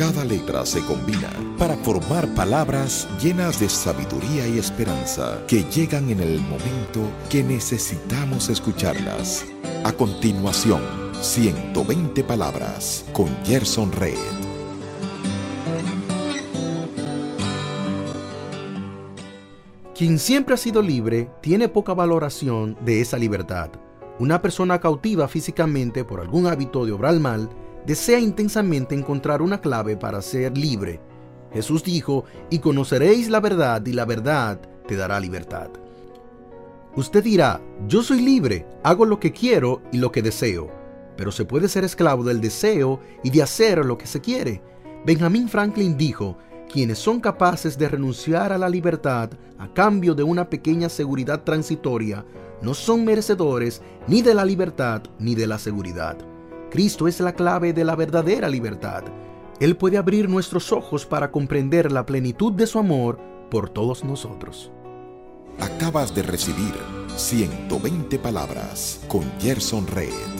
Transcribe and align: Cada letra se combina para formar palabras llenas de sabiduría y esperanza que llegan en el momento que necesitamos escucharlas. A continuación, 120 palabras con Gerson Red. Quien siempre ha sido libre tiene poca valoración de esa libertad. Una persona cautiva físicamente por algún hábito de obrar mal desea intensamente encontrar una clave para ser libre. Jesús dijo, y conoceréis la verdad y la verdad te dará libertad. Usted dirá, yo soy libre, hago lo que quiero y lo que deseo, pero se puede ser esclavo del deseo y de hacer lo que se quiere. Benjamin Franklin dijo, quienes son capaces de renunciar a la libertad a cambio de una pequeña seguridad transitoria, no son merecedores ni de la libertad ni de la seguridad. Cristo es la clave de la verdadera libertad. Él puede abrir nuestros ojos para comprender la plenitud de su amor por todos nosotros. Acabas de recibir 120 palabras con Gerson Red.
Cada 0.00 0.24
letra 0.24 0.64
se 0.64 0.82
combina 0.86 1.28
para 1.58 1.76
formar 1.76 2.26
palabras 2.34 3.06
llenas 3.22 3.60
de 3.60 3.68
sabiduría 3.68 4.48
y 4.48 4.58
esperanza 4.58 5.44
que 5.46 5.62
llegan 5.64 6.08
en 6.08 6.20
el 6.20 6.40
momento 6.40 7.02
que 7.28 7.44
necesitamos 7.44 8.48
escucharlas. 8.48 9.44
A 9.84 9.92
continuación, 9.92 10.80
120 11.20 12.24
palabras 12.24 13.04
con 13.12 13.28
Gerson 13.44 13.92
Red. 13.92 14.14
Quien 19.94 20.18
siempre 20.18 20.54
ha 20.54 20.56
sido 20.56 20.80
libre 20.80 21.28
tiene 21.42 21.68
poca 21.68 21.92
valoración 21.92 22.78
de 22.86 23.02
esa 23.02 23.18
libertad. 23.18 23.68
Una 24.18 24.40
persona 24.40 24.80
cautiva 24.80 25.28
físicamente 25.28 26.06
por 26.06 26.20
algún 26.20 26.46
hábito 26.46 26.86
de 26.86 26.92
obrar 26.92 27.20
mal 27.20 27.50
desea 27.86 28.18
intensamente 28.18 28.94
encontrar 28.94 29.42
una 29.42 29.60
clave 29.60 29.96
para 29.96 30.22
ser 30.22 30.56
libre. 30.56 31.00
Jesús 31.52 31.82
dijo, 31.82 32.24
y 32.48 32.58
conoceréis 32.60 33.28
la 33.28 33.40
verdad 33.40 33.84
y 33.84 33.92
la 33.92 34.04
verdad 34.04 34.60
te 34.86 34.96
dará 34.96 35.18
libertad. 35.18 35.70
Usted 36.96 37.22
dirá, 37.22 37.60
yo 37.86 38.02
soy 38.02 38.20
libre, 38.20 38.66
hago 38.82 39.06
lo 39.06 39.20
que 39.20 39.32
quiero 39.32 39.80
y 39.92 39.98
lo 39.98 40.10
que 40.10 40.22
deseo, 40.22 40.70
pero 41.16 41.30
se 41.30 41.44
puede 41.44 41.68
ser 41.68 41.84
esclavo 41.84 42.24
del 42.24 42.40
deseo 42.40 43.00
y 43.22 43.30
de 43.30 43.42
hacer 43.42 43.84
lo 43.84 43.96
que 43.96 44.06
se 44.06 44.20
quiere. 44.20 44.62
Benjamin 45.04 45.48
Franklin 45.48 45.96
dijo, 45.96 46.36
quienes 46.70 46.98
son 46.98 47.20
capaces 47.20 47.78
de 47.78 47.88
renunciar 47.88 48.52
a 48.52 48.58
la 48.58 48.68
libertad 48.68 49.30
a 49.58 49.72
cambio 49.72 50.14
de 50.14 50.22
una 50.22 50.48
pequeña 50.48 50.88
seguridad 50.88 51.42
transitoria, 51.42 52.24
no 52.62 52.74
son 52.74 53.04
merecedores 53.04 53.82
ni 54.06 54.22
de 54.22 54.34
la 54.34 54.44
libertad 54.44 55.02
ni 55.18 55.34
de 55.34 55.46
la 55.46 55.58
seguridad. 55.58 56.16
Cristo 56.70 57.08
es 57.08 57.18
la 57.18 57.32
clave 57.32 57.72
de 57.72 57.84
la 57.84 57.96
verdadera 57.96 58.48
libertad. 58.48 59.02
Él 59.58 59.76
puede 59.76 59.98
abrir 59.98 60.28
nuestros 60.28 60.72
ojos 60.72 61.04
para 61.04 61.30
comprender 61.30 61.90
la 61.90 62.06
plenitud 62.06 62.52
de 62.52 62.66
su 62.66 62.78
amor 62.78 63.18
por 63.50 63.68
todos 63.68 64.04
nosotros. 64.04 64.70
Acabas 65.58 66.14
de 66.14 66.22
recibir 66.22 66.72
120 67.16 68.18
palabras 68.20 69.00
con 69.08 69.24
Gerson 69.40 69.86
Red. 69.88 70.39